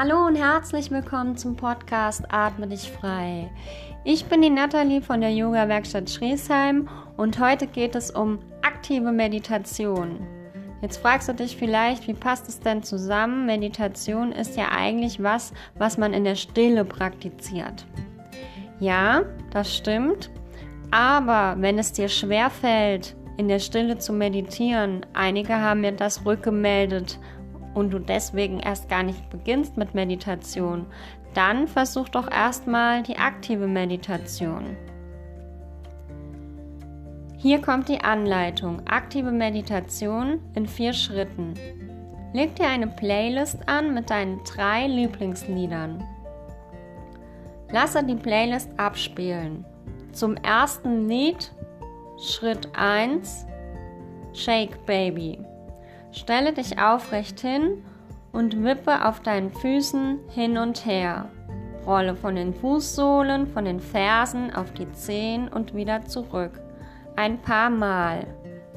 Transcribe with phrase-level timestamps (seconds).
[0.00, 3.50] Hallo und herzlich willkommen zum Podcast Atme dich frei.
[4.04, 9.10] Ich bin die Nathalie von der Yoga Werkstatt Schriesheim und heute geht es um aktive
[9.10, 10.24] Meditation.
[10.82, 13.44] Jetzt fragst du dich vielleicht, wie passt es denn zusammen?
[13.44, 17.84] Meditation ist ja eigentlich was, was man in der Stille praktiziert.
[18.78, 20.30] Ja, das stimmt.
[20.92, 26.24] Aber wenn es dir schwer fällt, in der Stille zu meditieren, einige haben mir das
[26.24, 27.18] rückgemeldet
[27.74, 30.86] und du deswegen erst gar nicht beginnst mit Meditation,
[31.34, 34.76] dann versuch doch erstmal die aktive Meditation.
[37.36, 38.82] Hier kommt die Anleitung.
[38.88, 41.54] Aktive Meditation in vier Schritten.
[42.32, 46.02] Leg dir eine Playlist an mit deinen drei Lieblingsliedern.
[47.70, 49.64] Lasse die Playlist abspielen.
[50.12, 51.52] Zum ersten Lied
[52.18, 53.46] Schritt 1
[54.32, 55.38] Shake Baby.
[56.18, 57.84] Stelle dich aufrecht hin
[58.32, 61.26] und wippe auf deinen Füßen hin und her.
[61.86, 66.60] Rolle von den Fußsohlen, von den Fersen auf die Zehen und wieder zurück.
[67.14, 68.26] Ein paar Mal.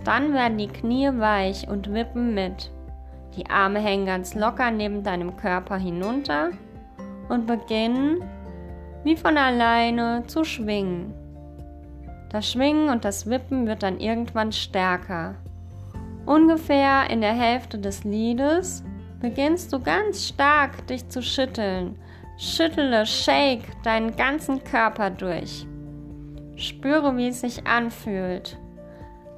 [0.03, 2.69] Dann werden die Knie weich und wippen mit.
[3.35, 6.51] Die Arme hängen ganz locker neben deinem Körper hinunter
[7.27, 8.23] und beginnen
[9.03, 11.15] wie von alleine zu schwingen.
[12.29, 15.35] Das Schwingen und das Wippen wird dann irgendwann stärker.
[16.25, 18.83] Ungefähr in der Hälfte des Liedes
[19.19, 21.97] beginnst du ganz stark dich zu schütteln.
[22.37, 25.67] Schüttle, shake deinen ganzen Körper durch.
[26.55, 28.57] Spüre, wie es sich anfühlt.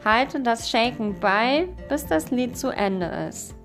[0.03, 3.55] Halte das Shaken bei, bis das Lied zu Ende ist.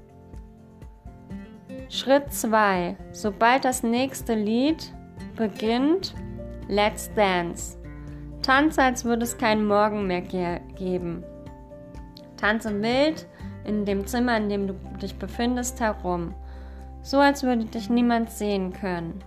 [1.89, 2.97] Schritt 2.
[3.13, 4.93] Sobald das nächste Lied
[5.37, 6.15] beginnt,
[6.69, 7.79] Let's Dance.
[8.43, 11.25] Tanze, als würde es keinen Morgen mehr ge geben.
[12.39, 13.27] Tanze wild
[13.65, 16.35] in dem Zimmer, in dem du dich befindest, herum.
[17.03, 19.23] So als würde dich niemand sehen können.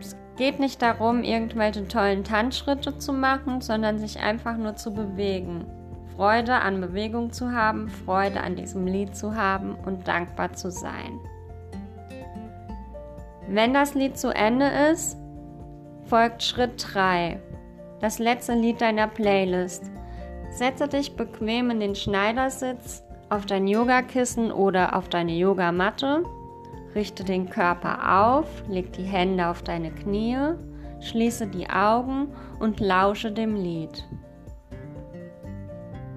[0.00, 5.64] Es geht nicht darum, irgendwelche tollen Tanzschritte zu machen, sondern sich einfach nur zu bewegen.
[6.16, 11.18] Freude an Bewegung zu haben, Freude an diesem Lied zu haben und dankbar zu sein.
[13.48, 15.18] Wenn das Lied zu Ende ist,
[16.04, 17.40] folgt Schritt 3,
[18.00, 19.90] das letzte Lied deiner Playlist.
[20.54, 26.22] Setze dich bequem in den Schneidersitz, auf dein Yogakissen oder auf deine Yogamatte.
[26.94, 30.54] Richte den Körper auf, leg die Hände auf deine Knie,
[31.00, 32.28] schließe die Augen
[32.60, 34.04] und lausche dem Lied.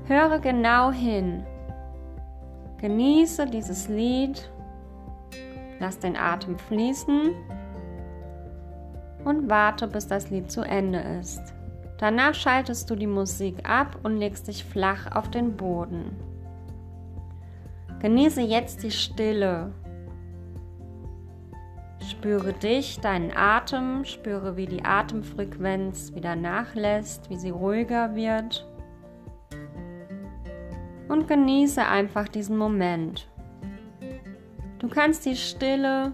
[0.05, 1.43] Höre genau hin.
[2.79, 4.51] Genieße dieses Lied.
[5.79, 7.31] Lass den Atem fließen
[9.25, 11.56] und warte, bis das Lied zu Ende ist.
[11.97, 16.16] Danach schaltest du die Musik ab und legst dich flach auf den Boden.
[18.00, 19.74] Genieße jetzt die Stille.
[22.08, 28.68] Spüre dich, deinen Atem, spüre, wie die Atemfrequenz wieder nachlässt, wie sie ruhiger wird.
[31.09, 33.28] Und genieße einfach diesen Moment.
[34.78, 36.14] Du kannst die Stille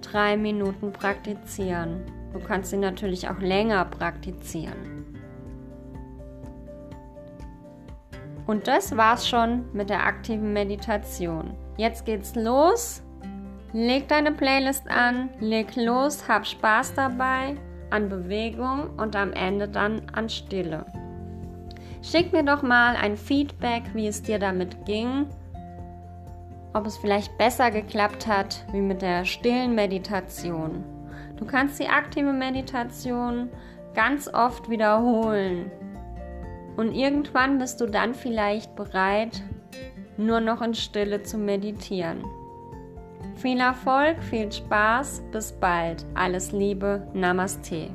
[0.00, 2.02] drei Minuten praktizieren.
[2.32, 4.99] Du kannst sie natürlich auch länger praktizieren.
[8.50, 11.54] Und das war's schon mit der aktiven Meditation.
[11.76, 13.00] Jetzt geht's los.
[13.72, 17.54] Leg deine Playlist an, leg los, hab Spaß dabei
[17.90, 20.84] an Bewegung und am Ende dann an Stille.
[22.02, 25.26] Schick mir doch mal ein Feedback, wie es dir damit ging.
[26.72, 30.84] Ob es vielleicht besser geklappt hat wie mit der stillen Meditation.
[31.36, 33.48] Du kannst die aktive Meditation
[33.94, 35.70] ganz oft wiederholen.
[36.76, 39.42] Und irgendwann bist du dann vielleicht bereit,
[40.16, 42.24] nur noch in Stille zu meditieren.
[43.36, 46.04] Viel Erfolg, viel Spaß, bis bald.
[46.14, 47.90] Alles Liebe, Namaste.